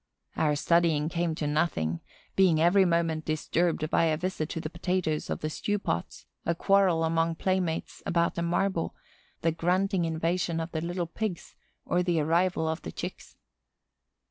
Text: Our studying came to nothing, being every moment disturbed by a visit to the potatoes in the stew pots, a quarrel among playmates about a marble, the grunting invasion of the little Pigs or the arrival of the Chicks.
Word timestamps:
Our 0.35 0.55
studying 0.55 1.09
came 1.09 1.35
to 1.35 1.45
nothing, 1.45 1.99
being 2.35 2.59
every 2.59 2.85
moment 2.85 3.23
disturbed 3.23 3.87
by 3.91 4.05
a 4.05 4.17
visit 4.17 4.49
to 4.49 4.59
the 4.59 4.67
potatoes 4.67 5.29
in 5.29 5.37
the 5.37 5.47
stew 5.47 5.77
pots, 5.77 6.25
a 6.43 6.55
quarrel 6.55 7.03
among 7.03 7.35
playmates 7.35 8.01
about 8.03 8.35
a 8.35 8.41
marble, 8.41 8.95
the 9.43 9.51
grunting 9.51 10.05
invasion 10.05 10.59
of 10.59 10.71
the 10.71 10.81
little 10.81 11.05
Pigs 11.05 11.53
or 11.85 12.01
the 12.01 12.19
arrival 12.19 12.67
of 12.67 12.81
the 12.81 12.91
Chicks. 12.91 13.35